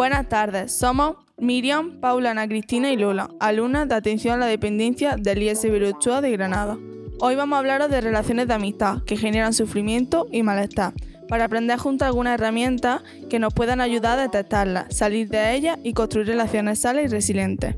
Buenas 0.00 0.30
tardes, 0.30 0.72
somos 0.72 1.16
Miriam, 1.36 2.00
Paula, 2.00 2.30
Ana 2.30 2.48
Cristina 2.48 2.90
y 2.90 2.96
Lola, 2.96 3.28
alumnas 3.38 3.86
de 3.86 3.96
atención 3.96 4.32
a 4.32 4.38
la 4.38 4.46
dependencia 4.46 5.16
del 5.18 5.42
IS 5.42 5.62
Virochua 5.64 6.22
de 6.22 6.30
Granada. 6.30 6.78
Hoy 7.18 7.34
vamos 7.36 7.54
a 7.54 7.58
hablaros 7.58 7.90
de 7.90 8.00
relaciones 8.00 8.48
de 8.48 8.54
amistad 8.54 9.02
que 9.04 9.18
generan 9.18 9.52
sufrimiento 9.52 10.26
y 10.32 10.42
malestar, 10.42 10.94
para 11.28 11.44
aprender 11.44 11.78
juntos 11.78 12.06
algunas 12.08 12.32
herramientas 12.32 13.02
que 13.28 13.38
nos 13.38 13.52
puedan 13.52 13.82
ayudar 13.82 14.18
a 14.18 14.22
detectarlas, 14.22 14.96
salir 14.96 15.28
de 15.28 15.54
ellas 15.54 15.78
y 15.84 15.92
construir 15.92 16.28
relaciones 16.28 16.80
sanas 16.80 17.04
y 17.04 17.08
resilientes. 17.08 17.74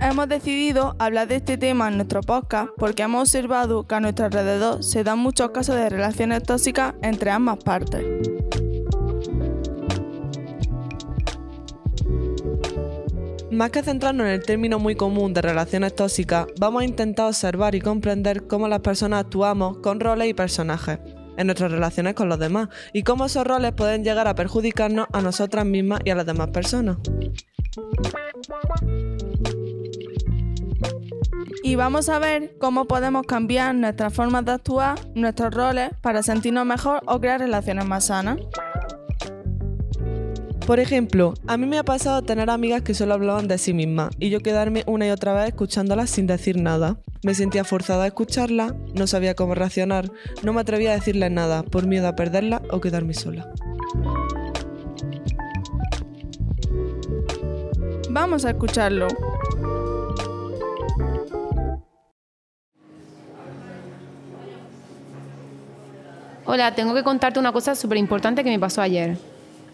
Hemos 0.00 0.28
decidido 0.28 0.94
hablar 0.98 1.26
de 1.28 1.36
este 1.36 1.56
tema 1.56 1.88
en 1.88 1.96
nuestro 1.96 2.20
podcast 2.20 2.70
porque 2.76 3.02
hemos 3.02 3.22
observado 3.22 3.86
que 3.86 3.94
a 3.94 4.00
nuestro 4.00 4.26
alrededor 4.26 4.84
se 4.84 5.02
dan 5.02 5.18
muchos 5.18 5.50
casos 5.50 5.76
de 5.76 5.88
relaciones 5.88 6.42
tóxicas 6.42 6.94
entre 7.02 7.30
ambas 7.30 7.58
partes. 7.64 8.04
Más 13.50 13.70
que 13.70 13.82
centrarnos 13.82 14.26
en 14.26 14.32
el 14.32 14.42
término 14.42 14.78
muy 14.78 14.96
común 14.96 15.32
de 15.32 15.40
relaciones 15.40 15.94
tóxicas, 15.94 16.46
vamos 16.60 16.82
a 16.82 16.84
intentar 16.84 17.28
observar 17.28 17.74
y 17.74 17.80
comprender 17.80 18.46
cómo 18.46 18.68
las 18.68 18.80
personas 18.80 19.24
actuamos 19.24 19.78
con 19.78 19.98
roles 19.98 20.28
y 20.28 20.34
personajes 20.34 20.98
en 21.38 21.46
nuestras 21.46 21.70
relaciones 21.70 22.14
con 22.14 22.28
los 22.28 22.38
demás 22.38 22.68
y 22.92 23.02
cómo 23.02 23.24
esos 23.24 23.46
roles 23.46 23.72
pueden 23.72 24.04
llegar 24.04 24.28
a 24.28 24.34
perjudicarnos 24.34 25.06
a 25.12 25.22
nosotras 25.22 25.64
mismas 25.64 26.00
y 26.04 26.10
a 26.10 26.16
las 26.16 26.26
demás 26.26 26.48
personas. 26.48 26.98
Y 31.66 31.74
vamos 31.74 32.08
a 32.08 32.20
ver 32.20 32.54
cómo 32.60 32.84
podemos 32.84 33.26
cambiar 33.26 33.74
nuestras 33.74 34.14
formas 34.14 34.44
de 34.44 34.52
actuar, 34.52 35.00
nuestros 35.16 35.52
roles, 35.52 35.90
para 36.00 36.22
sentirnos 36.22 36.64
mejor 36.64 37.02
o 37.06 37.18
crear 37.20 37.40
relaciones 37.40 37.84
más 37.86 38.04
sanas. 38.04 38.38
Por 40.64 40.78
ejemplo, 40.78 41.34
a 41.48 41.56
mí 41.56 41.66
me 41.66 41.78
ha 41.78 41.82
pasado 41.82 42.22
tener 42.22 42.50
amigas 42.50 42.82
que 42.82 42.94
solo 42.94 43.14
hablaban 43.14 43.48
de 43.48 43.58
sí 43.58 43.74
mismas 43.74 44.10
y 44.20 44.30
yo 44.30 44.38
quedarme 44.38 44.84
una 44.86 45.08
y 45.08 45.10
otra 45.10 45.34
vez 45.34 45.48
escuchándolas 45.48 46.08
sin 46.08 46.28
decir 46.28 46.56
nada. 46.56 47.00
Me 47.24 47.34
sentía 47.34 47.64
forzada 47.64 48.04
a 48.04 48.06
escucharla, 48.06 48.76
no 48.94 49.08
sabía 49.08 49.34
cómo 49.34 49.56
reaccionar, 49.56 50.12
no 50.44 50.52
me 50.52 50.60
atrevía 50.60 50.92
a 50.92 50.94
decirles 50.94 51.32
nada 51.32 51.64
por 51.64 51.88
miedo 51.88 52.06
a 52.06 52.14
perderla 52.14 52.62
o 52.70 52.80
quedarme 52.80 53.14
sola. 53.14 53.52
Vamos 58.08 58.44
a 58.44 58.50
escucharlo. 58.50 59.08
Hola, 66.48 66.76
tengo 66.76 66.94
que 66.94 67.02
contarte 67.02 67.40
una 67.40 67.50
cosa 67.50 67.74
súper 67.74 67.98
importante 67.98 68.44
que 68.44 68.50
me 68.50 68.58
pasó 68.60 68.80
ayer. 68.80 69.18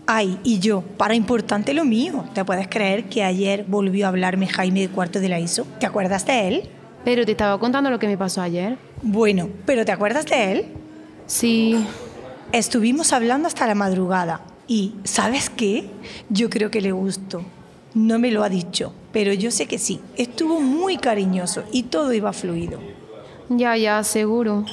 Ay, 0.06 0.38
y 0.42 0.58
yo, 0.58 0.80
para 0.80 1.14
importante 1.14 1.74
lo 1.74 1.84
mío. 1.84 2.24
¿Te 2.32 2.46
puedes 2.46 2.66
creer 2.66 3.10
que 3.10 3.22
ayer 3.22 3.66
volvió 3.68 4.06
a 4.06 4.08
hablarme 4.08 4.46
Jaime 4.46 4.80
de 4.80 4.88
Cuarto 4.88 5.20
de 5.20 5.28
la 5.28 5.38
ISO? 5.38 5.66
¿Te 5.78 5.84
acuerdas 5.84 6.24
de 6.24 6.48
él? 6.48 6.62
Pero 7.04 7.26
te 7.26 7.32
estaba 7.32 7.58
contando 7.60 7.90
lo 7.90 7.98
que 7.98 8.06
me 8.06 8.16
pasó 8.16 8.40
ayer. 8.40 8.78
Bueno, 9.02 9.50
¿pero 9.66 9.84
te 9.84 9.92
acuerdas 9.92 10.24
de 10.24 10.52
él? 10.52 10.66
Sí. 11.26 11.86
Estuvimos 12.52 13.12
hablando 13.12 13.48
hasta 13.48 13.66
la 13.66 13.74
madrugada 13.74 14.40
y, 14.66 14.94
¿sabes 15.04 15.50
qué? 15.50 15.90
Yo 16.30 16.48
creo 16.48 16.70
que 16.70 16.80
le 16.80 16.92
gustó. 16.92 17.44
No 17.92 18.18
me 18.18 18.30
lo 18.30 18.44
ha 18.44 18.48
dicho, 18.48 18.94
pero 19.12 19.34
yo 19.34 19.50
sé 19.50 19.66
que 19.66 19.78
sí. 19.78 20.00
Estuvo 20.16 20.58
muy 20.58 20.96
cariñoso 20.96 21.64
y 21.70 21.82
todo 21.82 22.14
iba 22.14 22.32
fluido. 22.32 22.78
Ya, 23.50 23.76
ya, 23.76 24.02
seguro. 24.04 24.64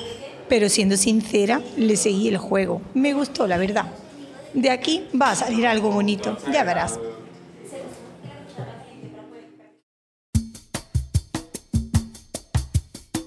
Pero 0.50 0.68
siendo 0.68 0.98
sincera, 0.98 1.62
le 1.78 1.96
seguí 1.96 2.28
el 2.28 2.38
juego. 2.38 2.82
Me 2.94 3.14
gustó, 3.14 3.48
la 3.48 3.58
verdad. 3.58 3.86
De 4.54 4.72
aquí 4.72 5.08
va 5.20 5.32
a 5.32 5.36
salir 5.36 5.68
algo 5.68 5.92
bonito, 5.92 6.38
ya 6.52 6.64
verás. 6.64 7.00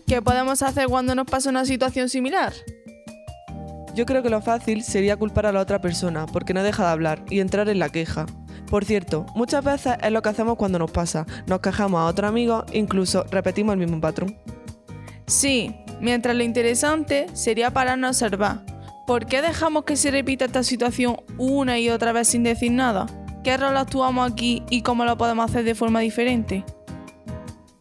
¿Qué 0.07 0.21
podemos 0.21 0.61
hacer 0.61 0.89
cuando 0.89 1.15
nos 1.15 1.27
pasa 1.27 1.49
una 1.49 1.65
situación 1.65 2.09
similar? 2.09 2.53
Yo 3.95 4.05
creo 4.05 4.23
que 4.23 4.29
lo 4.29 4.43
fácil 4.43 4.83
sería 4.83 5.17
culpar 5.17 5.47
a 5.47 5.53
la 5.53 5.61
otra 5.61 5.81
persona 5.81 6.27
porque 6.27 6.53
no 6.53 6.63
deja 6.63 6.85
de 6.85 6.91
hablar 6.91 7.25
y 7.31 7.41
entrar 7.41 7.69
en 7.69 7.79
la 7.79 7.89
queja. 7.89 8.27
Por 8.69 8.85
cierto, 8.85 9.27
muchas 9.35 9.65
veces 9.65 9.95
es 10.03 10.11
lo 10.11 10.23
que 10.23 10.31
hacemos 10.31 10.57
cuando 10.57 10.79
nos 10.79 10.91
pasa. 10.91 11.27
Nos 11.47 11.61
quejamos 11.61 12.01
a 12.01 12.07
otro 12.07 12.27
amigo, 12.27 12.67
incluso 12.73 13.25
repetimos 13.31 13.75
el 13.75 13.79
mismo 13.79 14.01
patrón. 14.01 14.37
Sí, 15.27 15.75
mientras 16.03 16.37
lo 16.37 16.43
interesante 16.43 17.27
sería 17.33 17.71
pararnos 17.71 18.21
a 18.21 18.27
observar. 18.27 18.67
¿Por 19.07 19.25
qué 19.27 19.41
dejamos 19.41 19.85
que 19.85 19.97
se 19.97 20.11
repita 20.11 20.45
esta 20.45 20.63
situación 20.63 21.17
una 21.39 21.79
y 21.79 21.89
otra 21.89 22.13
vez 22.13 22.29
sin 22.29 22.43
decir 22.43 22.73
nada? 22.73 23.07
¿Qué 23.43 23.57
rol 23.57 23.77
actuamos 23.77 24.31
aquí 24.31 24.63
y 24.69 24.83
cómo 24.83 25.05
lo 25.05 25.17
podemos 25.17 25.51
hacer 25.51 25.65
de 25.65 25.75
forma 25.75 26.01
diferente? 26.01 26.65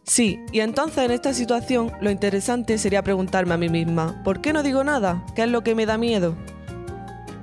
Sí, 0.04 0.40
y 0.50 0.60
entonces 0.60 1.04
en 1.04 1.10
esta 1.10 1.32
situación 1.32 1.92
lo 2.00 2.10
interesante 2.10 2.76
sería 2.78 3.02
preguntarme 3.02 3.54
a 3.54 3.58
mí 3.58 3.68
misma, 3.68 4.20
¿por 4.24 4.40
qué 4.40 4.52
no 4.52 4.62
digo 4.62 4.82
nada? 4.82 5.24
¿Qué 5.36 5.42
es 5.42 5.48
lo 5.48 5.62
que 5.62 5.74
me 5.74 5.86
da 5.86 5.96
miedo? 5.96 6.34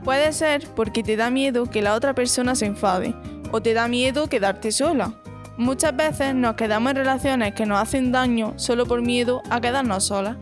Puede 0.03 0.33
ser 0.33 0.67
porque 0.75 1.03
te 1.03 1.15
da 1.15 1.29
miedo 1.29 1.65
que 1.67 1.81
la 1.81 1.93
otra 1.93 2.13
persona 2.13 2.55
se 2.55 2.65
enfade 2.65 3.15
o 3.51 3.61
te 3.61 3.73
da 3.73 3.87
miedo 3.87 4.27
quedarte 4.27 4.71
sola. 4.71 5.13
Muchas 5.57 5.95
veces 5.95 6.35
nos 6.35 6.55
quedamos 6.55 6.91
en 6.91 6.97
relaciones 6.97 7.53
que 7.53 7.65
nos 7.65 7.79
hacen 7.79 8.11
daño 8.11 8.53
solo 8.57 8.85
por 8.85 9.01
miedo 9.01 9.41
a 9.49 9.59
quedarnos 9.59 10.05
solas. 10.05 10.37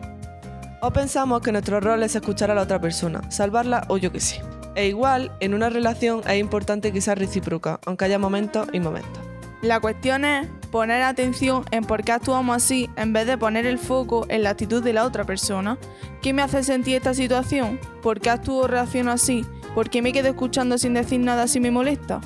O 0.87 0.93
pensamos 0.93 1.41
que 1.41 1.51
nuestro 1.51 1.81
rol 1.81 2.01
es 2.03 2.15
escuchar 2.15 2.49
a 2.49 2.55
la 2.55 2.61
otra 2.61 2.79
persona, 2.79 3.29
salvarla 3.29 3.83
o 3.89 3.97
yo 3.97 4.09
que 4.09 4.21
sé. 4.21 4.41
E 4.73 4.87
igual, 4.87 5.33
en 5.41 5.53
una 5.53 5.69
relación 5.69 6.21
es 6.25 6.39
importante 6.39 6.93
que 6.93 7.01
sea 7.01 7.13
recíproca, 7.13 7.81
aunque 7.85 8.05
haya 8.05 8.17
momentos 8.17 8.69
y 8.71 8.79
momentos. 8.79 9.19
La 9.61 9.81
cuestión 9.81 10.23
es 10.23 10.47
poner 10.71 11.01
atención 11.01 11.65
en 11.71 11.83
por 11.83 12.05
qué 12.05 12.13
actuamos 12.13 12.55
así 12.55 12.89
en 12.95 13.11
vez 13.11 13.27
de 13.27 13.37
poner 13.37 13.65
el 13.65 13.79
foco 13.79 14.25
en 14.29 14.43
la 14.43 14.51
actitud 14.51 14.81
de 14.81 14.93
la 14.93 15.03
otra 15.03 15.25
persona. 15.25 15.77
¿Qué 16.21 16.31
me 16.31 16.41
hace 16.41 16.63
sentir 16.63 16.95
esta 16.95 17.13
situación? 17.13 17.81
¿Por 18.01 18.21
qué 18.21 18.29
actúo 18.29 18.63
o 18.63 18.67
reacciono 18.67 19.11
así? 19.11 19.45
¿Por 19.75 19.89
qué 19.89 20.01
me 20.01 20.13
quedo 20.13 20.29
escuchando 20.29 20.77
sin 20.77 20.93
decir 20.93 21.19
nada 21.19 21.47
si 21.47 21.59
me 21.59 21.69
molesta? 21.69 22.21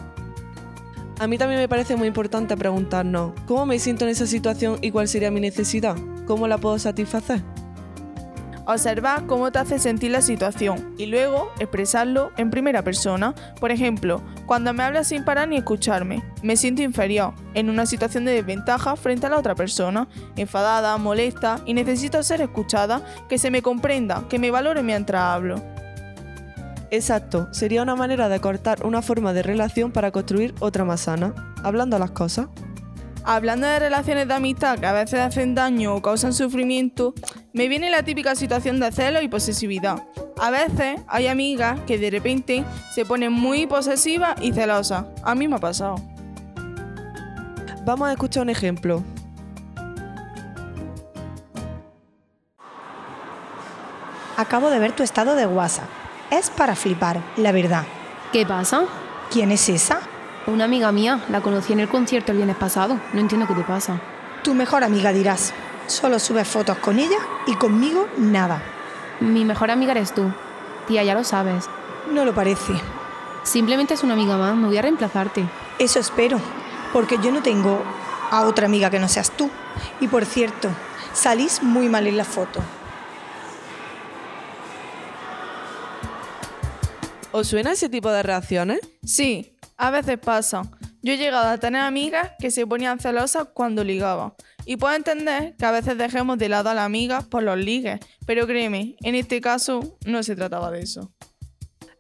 A 1.18 1.26
mí 1.26 1.40
también 1.40 1.62
me 1.62 1.68
parece 1.68 1.96
muy 1.96 2.08
importante 2.08 2.56
preguntarnos, 2.56 3.32
¿cómo 3.48 3.66
me 3.66 3.80
siento 3.80 4.06
en 4.06 4.12
esa 4.12 4.28
situación 4.28 4.78
y 4.84 4.92
cuál 4.92 5.08
sería 5.08 5.32
mi 5.32 5.40
necesidad? 5.40 5.96
¿Cómo 6.28 6.48
la 6.48 6.60
puedo 6.60 6.78
satisfacer? 6.78 7.42
Observar 8.66 9.26
cómo 9.26 9.52
te 9.52 9.60
hace 9.60 9.80
sentir 9.80 10.12
la 10.12 10.22
situación 10.22 10.94
y 10.98 11.08
luego 11.08 11.52
expresarlo 11.60 12.32
en 12.38 12.52
primera 12.52 12.84
persona. 12.84 13.34
Por 13.60 13.72
ejemplo, 13.72 14.22
cuando 14.46 14.74
me 14.74 14.84
hablas 14.84 15.08
sin 15.08 15.26
parar 15.26 15.48
ni 15.48 15.58
escucharme, 15.58 16.24
me 16.44 16.56
siento 16.56 16.82
inferior, 16.82 17.34
en 17.54 17.70
una 17.70 17.86
situación 17.86 18.26
de 18.26 18.34
desventaja 18.34 18.96
frente 18.96 19.26
a 19.26 19.30
la 19.30 19.40
otra 19.40 19.56
persona, 19.56 20.08
enfadada, 20.36 20.98
molesta 20.98 21.62
y 21.66 21.74
necesito 21.74 22.22
ser 22.24 22.42
escuchada, 22.42 23.02
que 23.28 23.38
se 23.38 23.52
me 23.52 23.62
comprenda, 23.62 24.24
que 24.30 24.40
me 24.40 24.52
valore 24.52 24.84
mientras 24.84 25.22
hablo. 25.22 25.62
Exacto, 26.92 27.48
sería 27.54 27.84
una 27.84 27.96
manera 27.96 28.28
de 28.28 28.42
cortar 28.42 28.86
una 28.86 29.02
forma 29.02 29.32
de 29.32 29.44
relación 29.44 29.92
para 29.92 30.12
construir 30.12 30.54
otra 30.60 30.84
más 30.84 31.02
sana, 31.02 31.56
hablando 31.64 31.98
las 31.98 32.12
cosas. 32.12 32.48
Hablando 33.24 33.68
de 33.68 33.78
relaciones 33.78 34.28
de 34.28 34.34
amistad 34.34 34.80
que 34.80 34.88
a 34.88 34.94
veces 34.94 35.20
hacen 35.20 35.54
daño 35.54 35.96
o 35.96 36.02
causan 36.02 36.34
sufrimiento, 36.34 37.14
me 37.54 37.68
viene 37.68 37.92
la 37.92 38.02
típica 38.02 38.36
situación 38.36 38.80
de 38.80 38.92
celo 38.92 39.22
y 39.22 39.28
posesividad. 39.28 40.04
A 40.40 40.50
veces 40.50 41.00
hay 41.08 41.28
amigas 41.28 41.80
que 41.86 42.00
de 42.00 42.10
repente 42.10 42.64
se 42.96 43.06
ponen 43.06 43.32
muy 43.32 43.68
posesivas 43.68 44.36
y 44.42 44.54
celosas. 44.54 45.06
A 45.24 45.36
mí 45.36 45.48
me 45.48 45.58
ha 45.58 45.60
pasado. 45.60 45.96
Vamos 47.86 48.10
a 48.10 48.12
escuchar 48.14 48.44
un 48.44 48.50
ejemplo. 48.50 49.04
Acabo 54.36 54.72
de 54.72 54.80
ver 54.80 54.94
tu 54.94 55.04
estado 55.04 55.36
de 55.36 55.46
WhatsApp. 55.46 55.88
Es 56.32 56.50
para 56.50 56.76
flipar, 56.76 57.22
la 57.38 57.52
verdad. 57.52 57.84
¿Qué 58.32 58.46
pasa? 58.46 58.86
¿Quién 59.30 59.52
es 59.52 59.70
esa? 59.70 60.00
Una 60.48 60.64
amiga 60.66 60.92
mía, 60.92 61.24
la 61.30 61.42
conocí 61.42 61.72
en 61.72 61.82
el 61.82 61.88
concierto 61.88 62.32
el 62.32 62.38
viernes 62.38 62.58
pasado. 62.58 63.00
No 63.14 63.20
entiendo 63.20 63.46
qué 63.46 63.54
te 63.54 63.62
pasa. 63.62 64.02
Tu 64.44 64.56
mejor 64.56 64.84
amiga 64.84 65.14
dirás. 65.14 65.54
Solo 65.86 66.18
subes 66.18 66.48
fotos 66.48 66.80
con 66.80 66.98
ella 66.98 67.18
y 67.46 67.54
conmigo 67.54 68.08
nada. 68.18 68.60
Mi 69.20 69.46
mejor 69.46 69.70
amiga 69.70 69.92
eres 69.92 70.16
tú. 70.16 70.34
Tía, 70.88 71.04
ya 71.04 71.14
lo 71.14 71.24
sabes. 71.24 71.70
No 72.12 72.26
lo 72.26 72.34
parece. 72.34 72.74
Simplemente 73.44 73.94
es 73.94 74.02
una 74.04 74.14
amiga 74.14 74.36
más, 74.36 74.56
me 74.56 74.66
voy 74.66 74.78
a 74.78 74.82
reemplazarte. 74.82 75.46
Eso 75.78 76.00
espero, 76.00 76.40
porque 76.92 77.20
yo 77.22 77.32
no 77.32 77.44
tengo 77.44 77.84
a 78.32 78.42
otra 78.42 78.66
amiga 78.66 78.90
que 78.90 79.00
no 79.00 79.08
seas 79.08 79.30
tú. 79.30 79.48
Y 80.00 80.08
por 80.08 80.26
cierto, 80.26 80.70
salís 81.14 81.62
muy 81.62 81.88
mal 81.88 82.08
en 82.08 82.18
la 82.18 82.26
foto. 82.26 82.62
¿Os 87.34 87.48
suena 87.48 87.72
ese 87.72 87.88
tipo 87.88 88.12
de 88.12 88.24
reacciones? 88.24 88.82
Sí, 89.06 89.54
a 89.78 89.90
veces 89.90 90.20
pasa. 90.20 90.64
Yo 91.02 91.14
he 91.14 91.18
llegado 91.18 91.48
a 91.48 91.58
tener 91.58 91.82
amigas 91.82 92.32
que 92.40 92.52
se 92.52 92.68
ponían 92.68 93.00
celosas 93.00 93.48
cuando 93.54 93.86
ligaba. 93.86 94.36
Y 94.66 94.76
puedo 94.76 94.94
entender 94.94 95.56
que 95.56 95.66
a 95.66 95.72
veces 95.72 95.98
dejemos 95.98 96.38
de 96.38 96.50
lado 96.50 96.70
a 96.70 96.74
la 96.74 96.84
amiga 96.84 97.22
por 97.22 97.42
los 97.42 97.58
ligues, 97.58 98.02
pero 98.26 98.46
créeme, 98.46 98.98
en 99.02 99.16
este 99.16 99.40
caso 99.40 99.98
no 100.06 100.24
se 100.24 100.36
trataba 100.36 100.72
de 100.72 100.82
eso. 100.82 101.10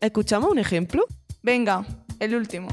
¿Escuchamos 0.01 0.51
un 0.51 0.59
ejemplo? 0.59 1.05
Venga, 1.41 1.85
el 2.19 2.35
último. 2.35 2.67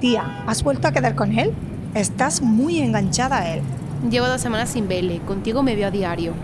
Tía, 0.00 0.42
¿has 0.46 0.62
vuelto 0.64 0.88
a 0.88 0.92
quedar 0.92 1.14
con 1.14 1.38
él? 1.38 1.52
Estás 1.94 2.42
muy 2.42 2.80
enganchada 2.80 3.38
a 3.38 3.54
él. 3.54 3.62
Llevo 4.10 4.26
dos 4.26 4.40
semanas 4.40 4.70
sin 4.70 4.88
verle. 4.88 5.20
Contigo 5.20 5.62
me 5.62 5.76
veo 5.76 5.86
a 5.86 5.90
diario. 5.92 6.34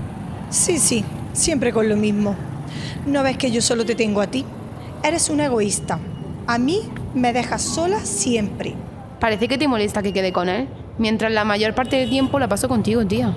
Sí, 0.51 0.79
sí, 0.79 1.05
siempre 1.33 1.73
con 1.73 1.89
lo 1.89 1.97
mismo. 1.97 2.35
¿No 3.07 3.23
ves 3.23 3.37
que 3.37 3.51
yo 3.51 3.63
solo 3.63 3.85
te 3.85 3.95
tengo 3.95 4.21
a 4.21 4.27
ti? 4.27 4.45
Eres 5.03 5.31
un 5.31 5.41
egoísta. 5.41 5.99
A 6.47 6.59
mí 6.59 6.83
me 7.15 7.33
dejas 7.33 7.63
sola 7.63 8.01
siempre. 8.01 8.75
Parece 9.19 9.49
que 9.49 9.59
te 9.59 9.69
molesta 9.69 10.03
que 10.03 10.13
quede 10.13 10.33
con 10.33 10.49
él, 10.49 10.69
mientras 10.99 11.33
la 11.33 11.45
mayor 11.45 11.75
parte 11.75 11.97
del 11.97 12.11
tiempo 12.11 12.39
la 12.39 12.49
paso 12.49 12.69
contigo, 12.69 13.07
tía. 13.07 13.35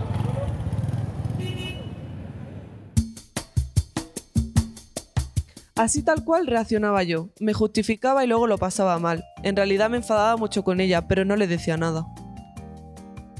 Así 5.76 6.04
tal 6.04 6.24
cual 6.24 6.48
reaccionaba 6.48 7.04
yo. 7.04 7.30
Me 7.40 7.54
justificaba 7.54 8.24
y 8.24 8.28
luego 8.28 8.48
lo 8.48 8.58
pasaba 8.58 9.00
mal. 9.00 9.26
En 9.44 9.56
realidad 9.56 9.90
me 9.90 9.98
enfadaba 9.98 10.38
mucho 10.38 10.64
con 10.64 10.80
ella, 10.80 11.08
pero 11.08 11.26
no 11.26 11.36
le 11.36 11.48
decía 11.48 11.78
nada. 11.78 12.06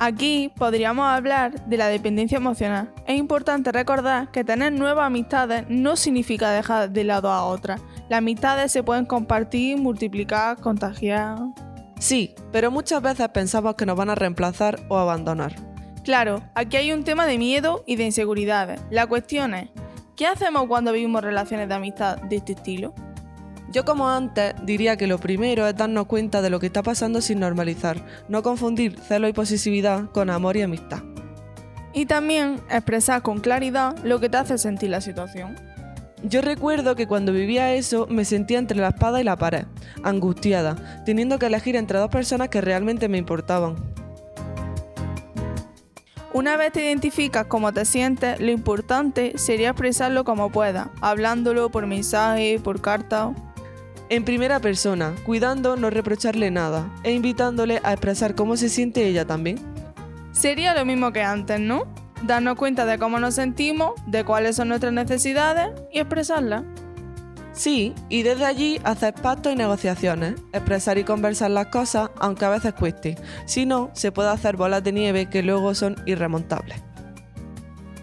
Aquí 0.06 0.52
podríamos 0.58 1.06
hablar 1.06 1.64
de 1.66 1.78
la 1.78 1.88
dependencia 1.88 2.36
emocional. 2.36 2.92
Es 3.08 3.18
importante 3.18 3.72
recordar 3.72 4.30
que 4.32 4.44
tener 4.44 4.74
nuevas 4.74 5.08
amistades 5.08 5.64
no 5.70 5.96
significa 5.96 6.52
dejar 6.52 6.90
de 6.90 7.06
lado 7.06 7.32
a 7.32 7.46
otras. 7.46 7.80
Las 8.10 8.18
amistades 8.18 8.74
se 8.74 8.84
pueden 8.84 9.06
compartir, 9.06 9.78
multiplicar, 9.78 10.60
contagiar. 10.60 11.38
Sí, 12.00 12.36
pero 12.52 12.70
muchas 12.70 13.02
veces 13.02 13.30
pensamos 13.30 13.76
que 13.76 13.86
nos 13.86 13.96
van 13.96 14.10
a 14.10 14.16
reemplazar 14.16 14.78
o 14.90 14.98
abandonar. 14.98 15.56
Claro, 16.04 16.44
aquí 16.54 16.76
hay 16.76 16.92
un 16.92 17.06
tema 17.06 17.26
de 17.26 17.38
miedo 17.38 17.86
y 17.88 17.96
de 17.96 18.04
inseguridades. 18.04 18.82
La 18.90 19.08
cuestión 19.08 19.54
es, 19.54 19.70
¿qué 20.18 20.28
hacemos 20.28 20.66
cuando 20.68 20.92
vivimos 20.92 21.24
relaciones 21.24 21.70
de 21.70 21.76
amistad 21.76 22.18
de 22.24 22.36
este 22.36 22.52
estilo? 22.52 22.94
Yo 23.74 23.86
como 23.86 24.08
antes 24.08 24.54
diría 24.62 24.98
que 24.98 25.08
lo 25.08 25.18
primero 25.18 25.66
es 25.66 25.76
darnos 25.76 26.06
cuenta 26.06 26.44
de 26.44 26.52
lo 26.52 26.60
que 26.60 26.68
está 26.68 26.84
pasando 26.84 27.22
sin 27.22 27.40
normalizar, 27.40 27.98
no 28.30 28.44
confundir 28.44 29.00
celo 29.00 29.28
y 29.28 29.34
posesividad 29.34 30.12
con 30.12 30.30
amor 30.30 30.58
y 30.58 30.62
amistad. 30.62 31.00
Y 31.92 32.06
también 32.06 32.62
expresar 32.70 33.24
con 33.24 33.40
claridad 33.40 33.98
lo 34.04 34.20
que 34.20 34.30
te 34.30 34.38
hace 34.38 34.60
sentir 34.60 34.92
la 34.92 35.02
situación. 35.02 35.56
Yo 36.22 36.42
recuerdo 36.42 36.96
que 36.96 37.08
cuando 37.08 37.34
vivía 37.34 37.74
eso 37.74 38.06
me 38.12 38.26
sentía 38.26 38.60
entre 38.60 38.78
la 38.78 38.90
espada 38.90 39.20
y 39.20 39.24
la 39.24 39.38
pared, 39.38 39.66
angustiada, 40.04 41.02
teniendo 41.04 41.40
que 41.40 41.48
elegir 41.48 41.76
entre 41.76 41.98
dos 41.98 42.10
personas 42.10 42.50
que 42.50 42.62
realmente 42.62 43.10
me 43.10 43.18
importaban. 43.18 43.76
Una 46.32 46.58
vez 46.58 46.74
te 46.74 46.86
identificas 46.86 47.48
cómo 47.48 47.74
te 47.74 47.86
sientes, 47.86 48.40
lo 48.40 48.52
importante 48.52 49.34
sería 49.40 49.70
expresarlo 49.70 50.26
como 50.26 50.52
puedas, 50.52 50.90
hablándolo 51.02 51.72
por 51.72 51.88
mensaje, 51.88 52.60
por 52.64 52.80
carta. 52.80 53.34
En 54.10 54.26
primera 54.26 54.60
persona, 54.60 55.14
cuidando 55.26 55.76
no 55.76 55.90
reprocharle 55.90 56.52
nada 56.52 56.90
e 57.04 57.14
invitándole 57.14 57.80
a 57.84 57.94
expresar 57.94 58.36
cómo 58.36 58.58
se 58.58 58.70
siente 58.70 59.08
ella 59.08 59.26
también. 59.26 59.58
Sería 60.32 60.74
lo 60.74 60.86
mismo 60.86 61.14
que 61.14 61.24
antes, 61.24 61.60
¿no? 61.60 61.88
Darnos 62.24 62.58
cuenta 62.58 62.86
de 62.86 62.98
cómo 62.98 63.20
nos 63.20 63.36
sentimos, 63.36 63.94
de 64.08 64.24
cuáles 64.24 64.56
son 64.56 64.70
nuestras 64.70 64.94
necesidades 64.94 65.70
y 65.92 66.00
expresarlas. 66.00 66.64
Sí, 67.54 67.94
y 68.10 68.24
desde 68.24 68.46
allí 68.46 68.80
hacer 68.84 69.14
pactos 69.14 69.54
y 69.54 69.56
negociaciones, 69.56 70.36
expresar 70.54 70.98
y 70.98 71.04
conversar 71.04 71.52
las 71.52 71.68
cosas, 71.68 72.10
aunque 72.18 72.46
a 72.46 72.50
veces 72.50 72.74
cueste. 72.74 73.16
Si 73.46 73.68
no, 73.68 73.92
se 73.94 74.12
puede 74.12 74.30
hacer 74.30 74.58
bolas 74.58 74.84
de 74.84 74.92
nieve 74.92 75.28
que 75.28 75.44
luego 75.44 75.76
son 75.76 75.96
irremontables. 76.08 76.82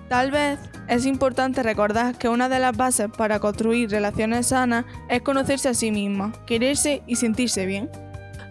Tal 0.08 0.30
vez 0.30 0.58
es 0.90 1.06
importante 1.06 1.62
recordar 1.62 2.18
que 2.18 2.28
una 2.28 2.48
de 2.48 2.58
las 2.58 2.76
bases 2.76 3.08
para 3.16 3.38
construir 3.38 3.88
relaciones 3.90 4.48
sanas 4.48 4.84
es 5.08 5.22
conocerse 5.22 5.68
a 5.68 5.74
sí 5.74 5.92
misma, 5.92 6.32
quererse 6.46 7.02
y 7.06 7.14
sentirse 7.14 7.64
bien. 7.64 7.88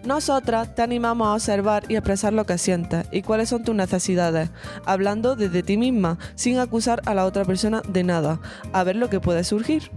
Nosotras 0.04 0.74
te 0.74 0.80
animamos 0.80 1.28
a 1.28 1.34
observar 1.34 1.84
y 1.88 1.96
expresar 1.96 2.32
lo 2.32 2.46
que 2.46 2.56
sientes 2.56 3.06
y 3.12 3.20
cuáles 3.20 3.50
son 3.50 3.62
tus 3.62 3.74
necesidades, 3.74 4.48
hablando 4.86 5.36
desde 5.36 5.62
ti 5.62 5.76
misma, 5.76 6.18
sin 6.34 6.58
acusar 6.58 7.02
a 7.04 7.12
la 7.12 7.26
otra 7.26 7.44
persona 7.44 7.82
de 7.86 8.04
nada, 8.04 8.40
a 8.72 8.84
ver 8.84 8.96
lo 8.96 9.10
que 9.10 9.20
puede 9.20 9.44
surgir. 9.44 9.90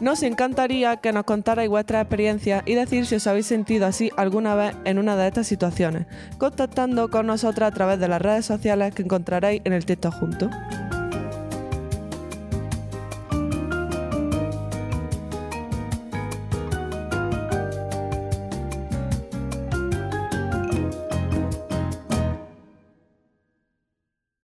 Nos 0.00 0.22
encantaría 0.22 0.98
que 0.98 1.12
nos 1.12 1.24
contarais 1.24 1.68
vuestras 1.68 2.02
experiencias 2.02 2.62
y 2.66 2.74
decir 2.74 3.04
si 3.06 3.16
os 3.16 3.26
habéis 3.26 3.46
sentido 3.46 3.86
así 3.86 4.10
alguna 4.16 4.54
vez 4.54 4.76
en 4.84 4.98
una 4.98 5.16
de 5.16 5.26
estas 5.26 5.48
situaciones, 5.48 6.06
contactando 6.38 7.10
con 7.10 7.26
nosotras 7.26 7.72
a 7.72 7.74
través 7.74 7.98
de 7.98 8.06
las 8.06 8.22
redes 8.22 8.46
sociales 8.46 8.94
que 8.94 9.02
encontraréis 9.02 9.60
en 9.64 9.72
el 9.72 9.84
texto 9.84 10.12
junto. 10.12 10.50